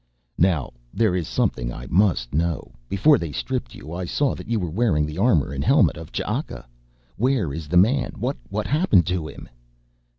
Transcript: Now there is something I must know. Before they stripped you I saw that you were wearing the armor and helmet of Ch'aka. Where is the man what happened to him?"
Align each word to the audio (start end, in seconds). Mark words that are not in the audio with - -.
Now 0.39 0.73
there 0.91 1.15
is 1.15 1.27
something 1.27 1.71
I 1.71 1.85
must 1.85 2.33
know. 2.33 2.71
Before 2.89 3.19
they 3.19 3.31
stripped 3.31 3.75
you 3.75 3.93
I 3.93 4.05
saw 4.05 4.33
that 4.33 4.47
you 4.49 4.59
were 4.59 4.71
wearing 4.71 5.05
the 5.05 5.19
armor 5.19 5.53
and 5.53 5.63
helmet 5.63 5.95
of 5.95 6.11
Ch'aka. 6.11 6.65
Where 7.17 7.53
is 7.53 7.67
the 7.67 7.77
man 7.77 8.13
what 8.17 8.65
happened 8.65 9.05
to 9.05 9.27
him?" 9.27 9.47